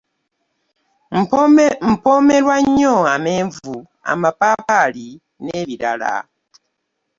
[1.91, 3.75] Mpomerwa nnyo ameenvu,
[4.11, 5.07] amapapaali
[5.43, 6.13] n'ebirala.